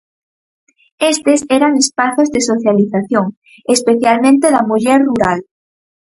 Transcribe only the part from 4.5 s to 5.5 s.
da muller rural.